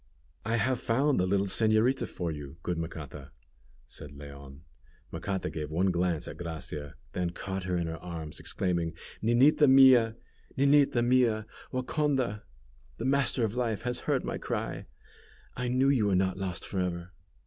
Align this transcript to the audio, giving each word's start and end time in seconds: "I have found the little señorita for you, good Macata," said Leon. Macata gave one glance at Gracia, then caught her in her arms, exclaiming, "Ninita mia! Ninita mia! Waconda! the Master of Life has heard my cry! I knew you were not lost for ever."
"I 0.43 0.55
have 0.55 0.79
found 0.81 1.19
the 1.19 1.27
little 1.27 1.45
señorita 1.45 2.07
for 2.07 2.31
you, 2.31 2.57
good 2.63 2.79
Macata," 2.79 3.29
said 3.85 4.11
Leon. 4.11 4.61
Macata 5.11 5.51
gave 5.51 5.69
one 5.69 5.91
glance 5.91 6.27
at 6.27 6.37
Gracia, 6.37 6.95
then 7.13 7.29
caught 7.29 7.65
her 7.65 7.77
in 7.77 7.85
her 7.85 7.99
arms, 8.01 8.39
exclaiming, 8.39 8.95
"Ninita 9.21 9.69
mia! 9.69 10.15
Ninita 10.57 11.03
mia! 11.05 11.45
Waconda! 11.71 12.41
the 12.97 13.05
Master 13.05 13.43
of 13.45 13.53
Life 13.53 13.83
has 13.83 13.99
heard 14.09 14.25
my 14.25 14.39
cry! 14.39 14.87
I 15.55 15.67
knew 15.67 15.89
you 15.89 16.07
were 16.07 16.15
not 16.15 16.35
lost 16.35 16.65
for 16.65 16.79
ever." 16.79 17.11